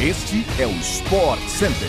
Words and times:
Este 0.00 0.46
é 0.60 0.64
o 0.64 0.70
Sport 0.76 1.40
Center. 1.48 1.88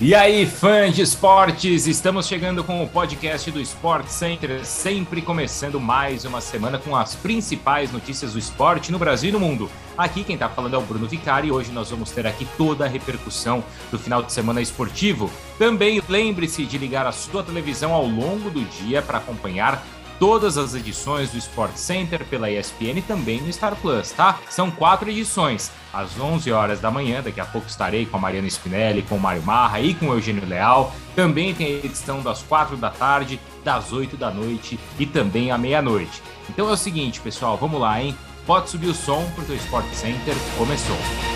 E 0.00 0.14
aí, 0.14 0.46
fãs 0.46 0.94
de 0.94 1.02
esportes, 1.02 1.88
estamos 1.88 2.28
chegando 2.28 2.62
com 2.62 2.80
o 2.80 2.86
podcast 2.86 3.50
do 3.50 3.60
Sport 3.60 4.06
Center, 4.06 4.64
sempre 4.64 5.20
começando 5.20 5.80
mais 5.80 6.24
uma 6.24 6.40
semana 6.40 6.78
com 6.78 6.94
as 6.94 7.16
principais 7.16 7.90
notícias 7.90 8.34
do 8.34 8.38
esporte 8.38 8.92
no 8.92 9.00
Brasil 9.00 9.30
e 9.30 9.32
no 9.32 9.40
mundo. 9.40 9.68
Aqui 9.98 10.22
quem 10.22 10.34
está 10.34 10.48
falando 10.48 10.74
é 10.74 10.78
o 10.78 10.82
Bruno 10.82 11.08
Vicari 11.08 11.48
e 11.48 11.50
hoje 11.52 11.72
nós 11.72 11.90
vamos 11.90 12.12
ter 12.12 12.24
aqui 12.24 12.46
toda 12.56 12.84
a 12.84 12.88
repercussão 12.88 13.64
do 13.90 13.98
final 13.98 14.22
de 14.22 14.32
semana 14.32 14.60
esportivo. 14.60 15.28
Também 15.58 16.00
lembre-se 16.08 16.64
de 16.64 16.78
ligar 16.78 17.04
a 17.04 17.10
sua 17.10 17.42
televisão 17.42 17.92
ao 17.92 18.06
longo 18.06 18.48
do 18.48 18.64
dia 18.64 19.02
para 19.02 19.18
acompanhar 19.18 19.84
todas 20.18 20.56
as 20.56 20.74
edições 20.74 21.30
do 21.30 21.38
Sport 21.38 21.76
Center 21.76 22.24
pela 22.24 22.50
ESPN 22.50 22.98
e 22.98 23.02
também 23.02 23.40
no 23.40 23.52
Star 23.52 23.76
Plus, 23.76 24.10
tá? 24.12 24.38
São 24.48 24.70
quatro 24.70 25.10
edições. 25.10 25.70
Às 25.92 26.18
11 26.18 26.52
horas 26.52 26.80
da 26.80 26.90
manhã, 26.90 27.22
daqui 27.22 27.40
a 27.40 27.44
pouco 27.44 27.68
estarei 27.68 28.06
com 28.06 28.16
a 28.16 28.20
Mariana 28.20 28.46
Spinelli, 28.46 29.02
com 29.02 29.16
o 29.16 29.20
Mário 29.20 29.42
Marra 29.42 29.80
e 29.80 29.94
com 29.94 30.08
o 30.08 30.14
Eugênio 30.14 30.46
Leal. 30.46 30.94
Também 31.14 31.54
tem 31.54 31.66
a 31.66 31.84
edição 31.84 32.20
das 32.20 32.42
quatro 32.42 32.76
da 32.76 32.90
tarde, 32.90 33.40
das 33.64 33.92
8 33.92 34.16
da 34.16 34.30
noite 34.30 34.78
e 34.98 35.06
também 35.06 35.50
à 35.50 35.58
meia-noite. 35.58 36.22
Então 36.48 36.68
é 36.68 36.72
o 36.72 36.76
seguinte, 36.76 37.20
pessoal, 37.20 37.56
vamos 37.56 37.80
lá, 37.80 38.00
hein? 38.00 38.16
Pode 38.46 38.70
subir 38.70 38.88
o 38.88 38.94
som 38.94 39.28
porque 39.34 39.52
o 39.52 39.56
Sport 39.56 39.92
Center 39.92 40.34
começou. 40.56 41.35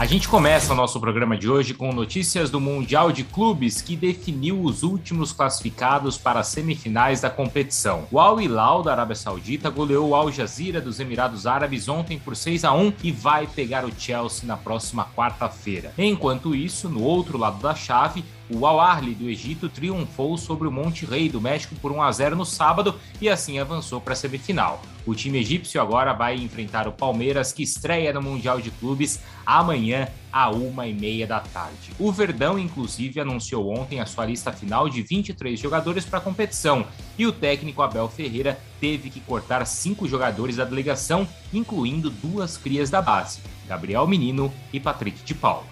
A 0.00 0.06
gente 0.06 0.30
começa 0.30 0.72
o 0.72 0.74
nosso 0.74 0.98
programa 0.98 1.36
de 1.36 1.46
hoje 1.46 1.74
com 1.74 1.92
notícias 1.92 2.48
do 2.48 2.58
Mundial 2.58 3.12
de 3.12 3.22
Clubes 3.22 3.82
que 3.82 3.94
definiu 3.94 4.58
os 4.58 4.82
últimos 4.82 5.30
classificados 5.30 6.16
para 6.16 6.40
as 6.40 6.46
semifinais 6.46 7.20
da 7.20 7.28
competição. 7.28 8.08
O 8.10 8.18
Al 8.18 8.40
Hilal 8.40 8.82
da 8.82 8.92
Arábia 8.92 9.14
Saudita 9.14 9.68
goleou 9.68 10.08
o 10.08 10.14
Al 10.14 10.32
Jazeera 10.32 10.80
dos 10.80 11.00
Emirados 11.00 11.46
Árabes 11.46 11.86
ontem 11.86 12.18
por 12.18 12.34
6 12.34 12.64
a 12.64 12.72
1 12.72 12.94
e 13.02 13.12
vai 13.12 13.46
pegar 13.46 13.84
o 13.84 13.92
Chelsea 13.94 14.46
na 14.46 14.56
próxima 14.56 15.06
quarta-feira. 15.14 15.92
Enquanto 15.98 16.54
isso, 16.54 16.88
no 16.88 17.02
outro 17.02 17.36
lado 17.36 17.60
da 17.60 17.74
chave, 17.74 18.24
o 18.50 18.66
Al 18.66 18.80
Ahly 18.80 19.14
do 19.14 19.28
Egito 19.28 19.68
triunfou 19.68 20.36
sobre 20.36 20.66
o 20.66 20.72
Monte 20.72 21.06
Rei 21.06 21.28
do 21.28 21.40
México 21.40 21.74
por 21.76 21.92
1 21.92 22.02
a 22.02 22.10
0 22.10 22.36
no 22.36 22.44
sábado 22.44 22.98
e 23.20 23.28
assim 23.28 23.58
avançou 23.58 24.00
para 24.00 24.12
a 24.12 24.16
semifinal. 24.16 24.82
O 25.06 25.14
time 25.14 25.38
egípcio 25.38 25.80
agora 25.80 26.12
vai 26.12 26.36
enfrentar 26.36 26.86
o 26.86 26.92
Palmeiras, 26.92 27.52
que 27.52 27.62
estreia 27.62 28.12
no 28.12 28.20
Mundial 28.20 28.60
de 28.60 28.70
Clubes 28.70 29.20
amanhã, 29.46 30.08
à 30.32 30.50
uma 30.50 30.86
e 30.86 30.92
meia 30.92 31.26
da 31.26 31.40
tarde. 31.40 31.92
O 31.98 32.12
Verdão, 32.12 32.58
inclusive, 32.58 33.20
anunciou 33.20 33.72
ontem 33.76 34.00
a 34.00 34.06
sua 34.06 34.26
lista 34.26 34.52
final 34.52 34.88
de 34.88 35.02
23 35.02 35.58
jogadores 35.58 36.04
para 36.04 36.18
a 36.18 36.22
competição 36.22 36.86
e 37.18 37.26
o 37.26 37.32
técnico 37.32 37.82
Abel 37.82 38.08
Ferreira 38.08 38.58
teve 38.80 39.10
que 39.10 39.20
cortar 39.20 39.64
cinco 39.66 40.06
jogadores 40.06 40.56
da 40.56 40.64
delegação, 40.64 41.26
incluindo 41.52 42.10
duas 42.10 42.56
crias 42.56 42.90
da 42.90 43.00
base, 43.00 43.40
Gabriel 43.66 44.06
Menino 44.06 44.52
e 44.72 44.78
Patrick 44.78 45.22
de 45.24 45.34
Paulo. 45.34 45.66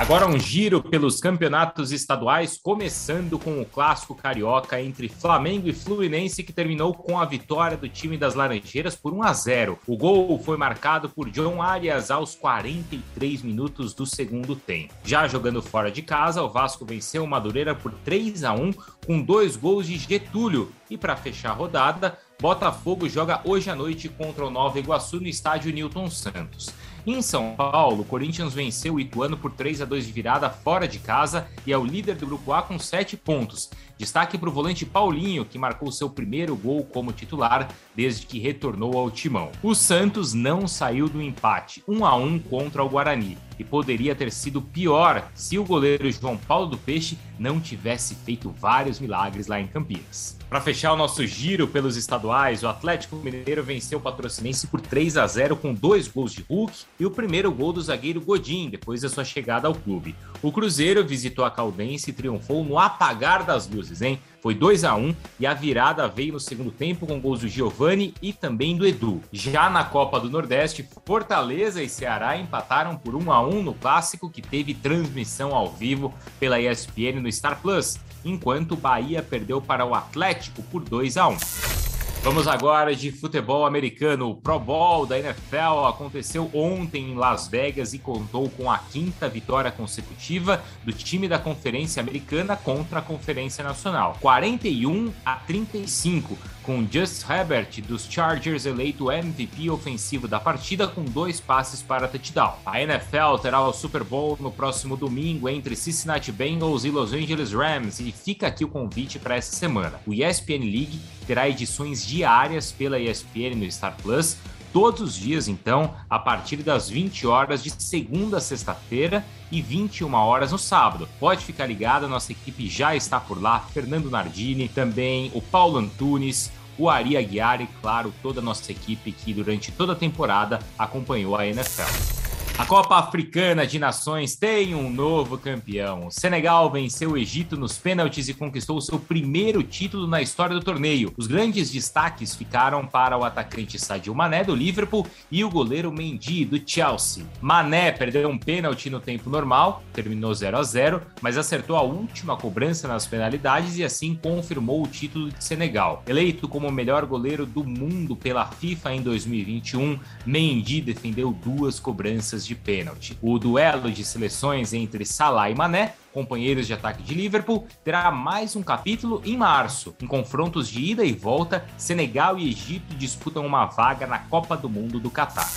Agora 0.00 0.26
um 0.26 0.38
giro 0.38 0.82
pelos 0.82 1.20
campeonatos 1.20 1.92
estaduais, 1.92 2.56
começando 2.56 3.38
com 3.38 3.60
o 3.60 3.66
clássico 3.66 4.14
carioca 4.14 4.80
entre 4.80 5.10
Flamengo 5.10 5.68
e 5.68 5.74
Fluminense, 5.74 6.42
que 6.42 6.54
terminou 6.54 6.94
com 6.94 7.20
a 7.20 7.26
vitória 7.26 7.76
do 7.76 7.86
time 7.86 8.16
das 8.16 8.34
Laranjeiras 8.34 8.96
por 8.96 9.12
1 9.12 9.22
a 9.22 9.32
0. 9.34 9.78
O 9.86 9.98
gol 9.98 10.38
foi 10.42 10.56
marcado 10.56 11.10
por 11.10 11.28
John 11.28 11.60
Arias 11.60 12.10
aos 12.10 12.34
43 12.34 13.42
minutos 13.42 13.92
do 13.92 14.06
segundo 14.06 14.56
tempo. 14.56 14.94
Já 15.04 15.28
jogando 15.28 15.60
fora 15.60 15.90
de 15.90 16.00
casa, 16.00 16.42
o 16.42 16.48
Vasco 16.48 16.86
venceu 16.86 17.22
o 17.22 17.28
Madureira 17.28 17.74
por 17.74 17.92
3 17.92 18.42
a 18.42 18.54
1 18.54 18.72
com 19.06 19.20
dois 19.20 19.54
gols 19.54 19.86
de 19.86 19.98
Getúlio. 19.98 20.72
E 20.90 20.98
para 20.98 21.14
fechar 21.14 21.50
a 21.50 21.54
rodada, 21.54 22.18
Botafogo 22.40 23.08
joga 23.08 23.40
hoje 23.44 23.70
à 23.70 23.76
noite 23.76 24.08
contra 24.08 24.44
o 24.44 24.50
Nova 24.50 24.78
Iguaçu 24.78 25.20
no 25.20 25.28
estádio 25.28 25.72
Newton 25.72 26.10
Santos. 26.10 26.70
Em 27.06 27.22
São 27.22 27.54
Paulo, 27.54 28.02
o 28.02 28.04
Corinthians 28.04 28.52
venceu 28.52 28.94
o 28.94 29.00
Ituano 29.00 29.36
por 29.36 29.52
3 29.52 29.82
a 29.82 29.84
2 29.84 30.06
de 30.06 30.12
virada 30.12 30.50
fora 30.50 30.88
de 30.88 30.98
casa 30.98 31.46
e 31.64 31.72
é 31.72 31.78
o 31.78 31.84
líder 31.84 32.16
do 32.16 32.26
grupo 32.26 32.52
A 32.52 32.60
com 32.60 32.78
7 32.78 33.16
pontos. 33.16 33.70
Destaque 33.96 34.36
para 34.36 34.48
o 34.48 34.52
volante 34.52 34.84
Paulinho, 34.84 35.44
que 35.44 35.58
marcou 35.58 35.92
seu 35.92 36.10
primeiro 36.10 36.56
gol 36.56 36.84
como 36.84 37.12
titular 37.12 37.68
desde 37.94 38.26
que 38.26 38.38
retornou 38.38 38.98
ao 38.98 39.10
timão. 39.10 39.52
O 39.62 39.74
Santos 39.74 40.34
não 40.34 40.66
saiu 40.66 41.08
do 41.08 41.22
empate, 41.22 41.84
1 41.86 42.04
a 42.04 42.16
1 42.16 42.38
contra 42.40 42.82
o 42.82 42.88
Guarani, 42.88 43.38
e 43.60 43.64
poderia 43.64 44.14
ter 44.14 44.32
sido 44.32 44.62
pior 44.62 45.30
se 45.34 45.58
o 45.58 45.64
goleiro 45.64 46.10
João 46.10 46.38
Paulo 46.38 46.66
do 46.66 46.78
Peixe 46.78 47.18
não 47.38 47.60
tivesse 47.60 48.14
feito 48.14 48.50
vários 48.50 48.98
milagres 48.98 49.46
lá 49.46 49.60
em 49.60 49.66
Campinas. 49.66 50.38
Para 50.48 50.62
fechar 50.62 50.92
o 50.94 50.96
nosso 50.96 51.24
giro 51.26 51.68
pelos 51.68 51.94
estaduais, 51.94 52.62
o 52.62 52.68
Atlético 52.68 53.16
Mineiro 53.16 53.62
venceu 53.62 53.98
o 53.98 54.02
Patrocinense 54.02 54.66
por 54.66 54.80
3 54.80 55.18
a 55.18 55.26
0 55.26 55.56
com 55.56 55.74
dois 55.74 56.08
gols 56.08 56.32
de 56.32 56.44
Hulk 56.48 56.72
e 56.98 57.04
o 57.04 57.10
primeiro 57.10 57.52
gol 57.52 57.72
do 57.72 57.82
zagueiro 57.82 58.20
Godin 58.20 58.70
depois 58.70 59.02
da 59.02 59.08
sua 59.10 59.24
chegada 59.24 59.68
ao 59.68 59.74
clube. 59.74 60.16
O 60.42 60.50
Cruzeiro 60.50 61.06
visitou 61.06 61.44
a 61.44 61.50
Caldense 61.50 62.10
e 62.10 62.14
triunfou 62.14 62.64
no 62.64 62.78
apagar 62.78 63.44
das 63.44 63.68
luzes, 63.68 64.00
hein? 64.00 64.18
Foi 64.40 64.54
2 64.54 64.84
a 64.84 64.94
1 64.94 65.14
e 65.38 65.46
a 65.46 65.52
virada 65.52 66.08
veio 66.08 66.32
no 66.32 66.40
segundo 66.40 66.70
tempo 66.70 67.06
com 67.06 67.20
gols 67.20 67.40
do 67.40 67.48
Giovani 67.48 68.14
e 68.22 68.32
também 68.32 68.76
do 68.76 68.86
Edu. 68.86 69.20
Já 69.30 69.68
na 69.68 69.84
Copa 69.84 70.18
do 70.18 70.30
Nordeste, 70.30 70.88
Fortaleza 71.04 71.82
e 71.82 71.88
Ceará 71.88 72.36
empataram 72.38 72.96
por 72.96 73.14
1 73.14 73.30
a 73.30 73.46
1 73.46 73.62
no 73.62 73.74
clássico 73.74 74.30
que 74.30 74.40
teve 74.40 74.72
transmissão 74.72 75.54
ao 75.54 75.70
vivo 75.70 76.14
pela 76.38 76.60
ESPN 76.60 77.20
no 77.20 77.30
Star 77.30 77.60
Plus 77.60 77.98
enquanto 78.24 78.76
Bahia 78.76 79.22
perdeu 79.22 79.60
para 79.60 79.84
o 79.84 79.94
Atlético 79.94 80.62
por 80.64 80.82
2 80.82 81.16
a 81.16 81.28
1. 81.28 81.79
Vamos 82.22 82.46
agora 82.46 82.94
de 82.94 83.10
futebol 83.10 83.64
americano. 83.64 84.28
O 84.28 84.34
Pro 84.34 84.60
Bowl 84.60 85.06
da 85.06 85.18
NFL 85.18 85.86
aconteceu 85.88 86.50
ontem 86.52 87.12
em 87.12 87.14
Las 87.14 87.48
Vegas 87.48 87.94
e 87.94 87.98
contou 87.98 88.50
com 88.50 88.70
a 88.70 88.76
quinta 88.76 89.26
vitória 89.26 89.72
consecutiva 89.72 90.62
do 90.84 90.92
time 90.92 91.26
da 91.26 91.38
Conferência 91.38 92.02
Americana 92.02 92.56
contra 92.56 92.98
a 92.98 93.02
Conferência 93.02 93.64
Nacional. 93.64 94.18
41 94.20 95.10
a 95.24 95.36
35, 95.36 96.36
com 96.70 96.86
Just 96.88 97.28
Herbert 97.28 97.82
dos 97.82 98.06
Chargers 98.08 98.64
eleito 98.64 99.10
MVP 99.10 99.68
ofensivo 99.68 100.28
da 100.28 100.38
partida 100.38 100.86
com 100.86 101.02
dois 101.04 101.40
passes 101.40 101.82
para 101.82 102.06
touchdown. 102.06 102.54
A 102.64 102.80
NFL 102.80 103.38
terá 103.42 103.60
o 103.60 103.72
Super 103.72 104.04
Bowl 104.04 104.38
no 104.38 104.52
próximo 104.52 104.96
domingo 104.96 105.48
entre 105.48 105.74
Cincinnati 105.74 106.30
Bengals 106.30 106.84
e 106.84 106.90
Los 106.90 107.12
Angeles 107.12 107.52
Rams 107.52 107.98
e 107.98 108.12
fica 108.12 108.46
aqui 108.46 108.64
o 108.64 108.68
convite 108.68 109.18
para 109.18 109.34
essa 109.34 109.56
semana. 109.56 110.00
O 110.06 110.14
ESPN 110.14 110.62
League 110.62 111.00
terá 111.26 111.48
edições 111.48 112.06
diárias 112.06 112.70
pela 112.70 113.00
ESPN 113.00 113.56
no 113.56 113.68
Star 113.68 113.96
Plus, 114.00 114.36
todos 114.72 115.00
os 115.00 115.16
dias, 115.16 115.48
então, 115.48 115.96
a 116.08 116.20
partir 116.20 116.58
das 116.58 116.88
20 116.88 117.26
horas 117.26 117.64
de 117.64 117.70
segunda 117.82 118.36
a 118.36 118.40
sexta-feira 118.40 119.24
e 119.50 119.60
21 119.60 120.14
horas 120.14 120.52
no 120.52 120.58
sábado. 120.58 121.08
Pode 121.18 121.44
ficar 121.44 121.66
ligado, 121.66 122.06
a 122.06 122.08
nossa 122.08 122.30
equipe 122.30 122.68
já 122.68 122.94
está 122.94 123.18
por 123.18 123.42
lá, 123.42 123.58
Fernando 123.58 124.08
Nardini, 124.08 124.68
também 124.68 125.32
o 125.34 125.42
Paulo 125.42 125.78
Antunes, 125.78 126.52
o 126.80 126.88
Ari 126.88 127.14
Aguiar 127.14 127.60
e, 127.60 127.68
claro, 127.82 128.12
toda 128.22 128.40
a 128.40 128.42
nossa 128.42 128.72
equipe 128.72 129.12
que 129.12 129.34
durante 129.34 129.70
toda 129.70 129.92
a 129.92 129.96
temporada 129.96 130.60
acompanhou 130.78 131.36
a 131.36 131.46
NFL. 131.46 132.19
A 132.60 132.66
Copa 132.66 132.98
Africana 132.98 133.66
de 133.66 133.78
Nações 133.78 134.36
tem 134.36 134.74
um 134.74 134.90
novo 134.90 135.38
campeão. 135.38 136.08
O 136.08 136.10
Senegal 136.10 136.70
venceu 136.70 137.12
o 137.12 137.16
Egito 137.16 137.56
nos 137.56 137.78
pênaltis 137.78 138.28
e 138.28 138.34
conquistou 138.34 138.78
seu 138.82 138.98
primeiro 138.98 139.62
título 139.62 140.06
na 140.06 140.20
história 140.20 140.54
do 140.54 140.62
torneio. 140.62 141.10
Os 141.16 141.26
grandes 141.26 141.70
destaques 141.70 142.34
ficaram 142.34 142.86
para 142.86 143.16
o 143.16 143.24
atacante 143.24 143.78
Sadio 143.78 144.14
Mané 144.14 144.44
do 144.44 144.54
Liverpool 144.54 145.06
e 145.30 145.42
o 145.42 145.48
goleiro 145.48 145.90
Mendy 145.90 146.44
do 146.44 146.60
Chelsea. 146.62 147.24
Mané 147.40 147.92
perdeu 147.92 148.28
um 148.28 148.38
pênalti 148.38 148.90
no 148.90 149.00
tempo 149.00 149.30
normal, 149.30 149.82
terminou 149.94 150.34
0 150.34 150.58
a 150.58 150.62
0, 150.62 151.00
mas 151.22 151.38
acertou 151.38 151.76
a 151.76 151.82
última 151.82 152.36
cobrança 152.36 152.86
nas 152.86 153.06
penalidades 153.06 153.78
e 153.78 153.84
assim 153.84 154.14
confirmou 154.14 154.82
o 154.82 154.86
título 154.86 155.30
de 155.30 155.42
Senegal. 155.42 156.02
Eleito 156.06 156.46
como 156.46 156.68
o 156.68 156.72
melhor 156.72 157.06
goleiro 157.06 157.46
do 157.46 157.64
mundo 157.64 158.14
pela 158.14 158.44
FIFA 158.44 158.96
em 158.96 159.00
2021, 159.00 159.98
Mendy 160.26 160.82
defendeu 160.82 161.32
duas 161.32 161.80
cobranças 161.80 162.49
de 162.50 162.54
pênalti. 162.56 163.16
O 163.22 163.38
duelo 163.38 163.90
de 163.92 164.04
seleções 164.04 164.72
entre 164.72 165.04
Salah 165.06 165.48
e 165.50 165.54
Mané, 165.54 165.94
companheiros 166.12 166.66
de 166.66 166.74
ataque 166.74 167.02
de 167.02 167.14
Liverpool, 167.14 167.66
terá 167.84 168.10
mais 168.10 168.56
um 168.56 168.62
capítulo 168.62 169.22
em 169.24 169.36
março. 169.36 169.94
Em 170.02 170.06
confrontos 170.06 170.68
de 170.68 170.80
ida 170.80 171.04
e 171.04 171.12
volta, 171.12 171.64
Senegal 171.78 172.38
e 172.38 172.50
Egito 172.50 172.96
disputam 172.96 173.46
uma 173.46 173.66
vaga 173.66 174.06
na 174.06 174.18
Copa 174.18 174.56
do 174.56 174.68
Mundo 174.68 174.98
do 174.98 175.10
Catar. 175.10 175.48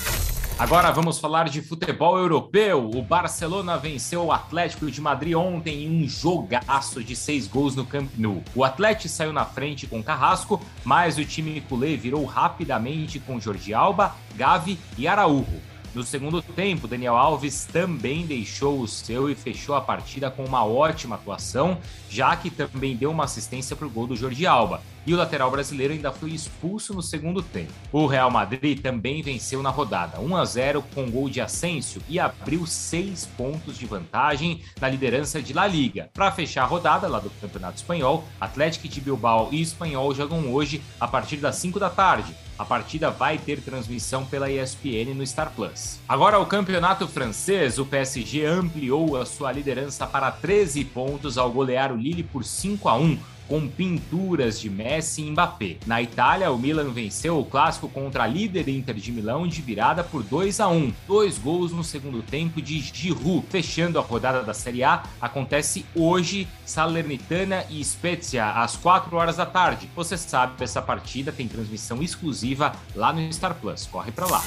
Agora 0.59 0.91
vamos 0.91 1.17
falar 1.17 1.49
de 1.49 1.63
futebol 1.63 2.15
europeu. 2.15 2.91
O 2.93 3.01
Barcelona 3.01 3.75
venceu 3.75 4.25
o 4.25 4.31
Atlético 4.31 4.91
de 4.91 5.01
Madrid 5.01 5.35
ontem 5.35 5.85
em 5.85 6.03
um 6.03 6.07
jogaço 6.07 7.03
de 7.03 7.15
seis 7.15 7.47
gols 7.47 7.75
no 7.75 7.87
Camp 7.87 8.07
Nou. 8.15 8.43
O 8.53 8.63
Atlético 8.63 9.09
saiu 9.09 9.33
na 9.33 9.45
frente 9.45 9.87
com 9.87 10.03
Carrasco, 10.03 10.61
mas 10.83 11.17
o 11.17 11.25
time 11.25 11.59
culé 11.61 11.95
virou 11.95 12.23
rapidamente 12.23 13.19
com 13.19 13.39
Jordi 13.39 13.73
Alba, 13.73 14.15
Gavi 14.35 14.77
e 14.95 15.07
Araújo. 15.07 15.72
No 15.93 16.01
segundo 16.01 16.41
tempo, 16.41 16.87
Daniel 16.87 17.15
Alves 17.15 17.65
também 17.65 18.25
deixou 18.25 18.79
o 18.79 18.87
seu 18.87 19.29
e 19.29 19.35
fechou 19.35 19.75
a 19.75 19.81
partida 19.81 20.31
com 20.31 20.43
uma 20.43 20.65
ótima 20.65 21.15
atuação, 21.15 21.77
já 22.09 22.35
que 22.35 22.49
também 22.49 22.95
deu 22.95 23.11
uma 23.11 23.25
assistência 23.25 23.75
para 23.75 23.85
o 23.85 23.89
gol 23.89 24.07
do 24.07 24.15
Jordi 24.15 24.47
Alba 24.47 24.81
e 25.05 25.13
o 25.13 25.17
lateral 25.17 25.51
brasileiro 25.51 25.93
ainda 25.93 26.11
foi 26.11 26.31
expulso 26.31 26.93
no 26.93 27.01
segundo 27.01 27.41
tempo. 27.41 27.73
O 27.91 28.05
Real 28.05 28.31
Madrid 28.31 28.81
também 28.81 29.21
venceu 29.21 29.61
na 29.61 29.69
rodada 29.69 30.19
1 30.19 30.35
a 30.35 30.45
0 30.45 30.83
com 30.93 31.09
gol 31.09 31.29
de 31.29 31.41
Asensio 31.41 32.01
e 32.07 32.19
abriu 32.19 32.65
seis 32.65 33.25
pontos 33.37 33.77
de 33.77 33.85
vantagem 33.85 34.61
na 34.79 34.89
liderança 34.89 35.41
de 35.41 35.53
La 35.53 35.67
Liga. 35.67 36.09
Para 36.13 36.31
fechar 36.31 36.63
a 36.63 36.67
rodada 36.67 37.07
lá 37.07 37.19
do 37.19 37.29
Campeonato 37.41 37.77
Espanhol, 37.77 38.23
Atlético 38.39 38.87
de 38.87 39.01
Bilbao 39.01 39.49
e 39.51 39.61
Espanhol 39.61 40.13
jogam 40.15 40.53
hoje 40.53 40.81
a 40.99 41.07
partir 41.07 41.37
das 41.37 41.55
5 41.57 41.79
da 41.79 41.89
tarde. 41.89 42.33
A 42.57 42.63
partida 42.65 43.09
vai 43.09 43.37
ter 43.37 43.61
transmissão 43.61 44.25
pela 44.25 44.49
ESPN 44.49 45.13
no 45.15 45.25
Star 45.25 45.51
Plus. 45.55 45.99
Agora, 46.07 46.39
o 46.39 46.45
campeonato 46.45 47.07
francês, 47.07 47.79
o 47.79 47.85
PSG 47.85 48.45
ampliou 48.45 49.17
a 49.17 49.25
sua 49.25 49.51
liderança 49.51 50.05
para 50.05 50.31
13 50.31 50.85
pontos 50.85 51.37
ao 51.37 51.51
golear 51.51 51.91
o 51.91 51.97
Lille 51.97 52.23
por 52.23 52.43
5 52.43 52.87
a 52.87 52.95
1 52.95 53.17
com 53.47 53.67
pinturas 53.67 54.59
de 54.59 54.69
Messi 54.69 55.21
e 55.21 55.31
Mbappé. 55.31 55.77
Na 55.85 56.01
Itália, 56.01 56.51
o 56.51 56.57
Milan 56.57 56.89
venceu 56.89 57.39
o 57.39 57.45
clássico 57.45 57.87
contra 57.89 58.23
a 58.23 58.27
líder 58.27 58.67
Inter 58.69 58.95
de 58.95 59.11
Milão 59.11 59.47
de 59.47 59.61
virada 59.61 60.03
por 60.03 60.23
2 60.23 60.59
a 60.59 60.67
1. 60.67 60.93
Dois 61.07 61.37
gols 61.37 61.71
no 61.71 61.83
segundo 61.83 62.21
tempo 62.21 62.61
de 62.61 62.79
Giroud. 62.79 63.45
Fechando 63.49 63.99
a 63.99 64.01
rodada 64.01 64.43
da 64.43 64.53
Série 64.53 64.83
A, 64.83 65.03
acontece 65.21 65.85
hoje 65.95 66.47
Salernitana 66.65 67.65
e 67.69 67.83
Spezia 67.83 68.51
às 68.51 68.75
4 68.75 69.15
horas 69.15 69.37
da 69.37 69.45
tarde. 69.45 69.89
Você 69.95 70.17
sabe 70.17 70.63
essa 70.63 70.81
partida 70.81 71.31
tem 71.31 71.47
transmissão 71.47 72.01
exclusiva 72.01 72.73
lá 72.95 73.11
no 73.13 73.31
Star 73.31 73.55
Plus. 73.55 73.85
Corre 73.87 74.11
para 74.11 74.27
lá. 74.27 74.43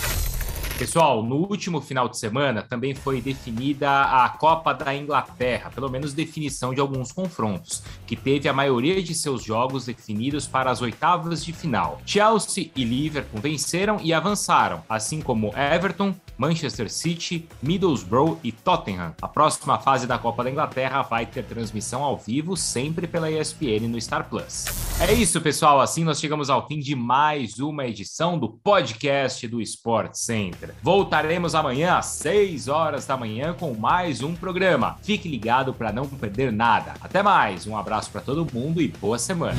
Pessoal, 0.78 1.22
no 1.22 1.36
último 1.36 1.80
final 1.80 2.06
de 2.06 2.18
semana 2.18 2.60
também 2.62 2.94
foi 2.94 3.22
definida 3.22 4.02
a 4.02 4.28
Copa 4.28 4.74
da 4.74 4.94
Inglaterra, 4.94 5.70
pelo 5.74 5.90
menos 5.90 6.12
definição 6.12 6.74
de 6.74 6.80
alguns 6.82 7.10
confrontos, 7.12 7.82
que 8.06 8.14
teve 8.14 8.46
a 8.46 8.52
maioria 8.52 9.02
de 9.02 9.14
seus 9.14 9.42
jogos 9.42 9.86
definidos 9.86 10.46
para 10.46 10.70
as 10.70 10.82
oitavas 10.82 11.42
de 11.42 11.54
final. 11.54 11.98
Chelsea 12.04 12.70
e 12.76 12.84
Liverpool 12.84 13.40
venceram 13.40 13.98
e 14.02 14.12
avançaram, 14.12 14.82
assim 14.86 15.22
como 15.22 15.50
Everton, 15.56 16.14
Manchester 16.36 16.90
City, 16.90 17.48
Middlesbrough 17.62 18.38
e 18.42 18.52
Tottenham. 18.52 19.14
A 19.20 19.28
próxima 19.28 19.78
fase 19.78 20.06
da 20.06 20.18
Copa 20.18 20.44
da 20.44 20.50
Inglaterra 20.50 21.02
vai 21.02 21.26
ter 21.26 21.44
transmissão 21.44 22.02
ao 22.02 22.16
vivo, 22.16 22.56
sempre 22.56 23.06
pela 23.06 23.30
ESPN 23.30 23.88
no 23.88 24.00
Star 24.00 24.28
Plus. 24.28 24.66
É 25.00 25.12
isso, 25.12 25.40
pessoal. 25.40 25.80
Assim 25.80 26.04
nós 26.04 26.18
chegamos 26.18 26.48
ao 26.48 26.66
fim 26.66 26.78
de 26.78 26.94
mais 26.94 27.58
uma 27.58 27.86
edição 27.86 28.38
do 28.38 28.48
podcast 28.48 29.46
do 29.46 29.60
Sport 29.60 30.14
Center. 30.14 30.74
Voltaremos 30.82 31.54
amanhã 31.54 31.96
às 31.98 32.06
6 32.06 32.68
horas 32.68 33.06
da 33.06 33.16
manhã 33.16 33.54
com 33.54 33.74
mais 33.74 34.22
um 34.22 34.34
programa. 34.34 34.96
Fique 35.02 35.28
ligado 35.28 35.74
para 35.74 35.92
não 35.92 36.06
perder 36.06 36.50
nada. 36.52 36.94
Até 37.00 37.22
mais, 37.22 37.66
um 37.66 37.76
abraço 37.76 38.10
para 38.10 38.20
todo 38.20 38.46
mundo 38.52 38.80
e 38.80 38.88
boa 38.88 39.18
semana. 39.18 39.58